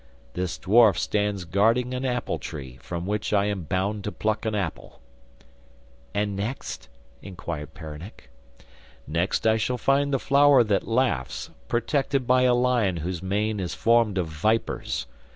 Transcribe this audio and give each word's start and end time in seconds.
This 0.33 0.57
dwarf 0.57 0.97
stands 0.97 1.45
guarding 1.45 1.93
an 1.93 2.05
apple 2.05 2.39
tree, 2.39 2.77
from 2.81 3.05
which 3.05 3.33
I 3.33 3.45
am 3.45 3.65
bound 3.65 4.03
to 4.05 4.11
pluck 4.11 4.47
an 4.47 4.55
apple.' 4.55 4.99
'And 6.11 6.35
next?' 6.35 6.89
inquired 7.21 7.75
Peronnik. 7.75 8.31
'Next 9.05 9.45
I 9.45 9.57
shall 9.57 9.77
find 9.77 10.11
the 10.11 10.17
flower 10.17 10.63
that 10.63 10.87
laughs, 10.87 11.51
protected 11.67 12.25
by 12.25 12.41
a 12.45 12.55
lion 12.55 12.97
whose 12.97 13.21
mane 13.21 13.59
is 13.59 13.75
formed 13.75 14.17
of 14.17 14.25
vipers. 14.25 15.05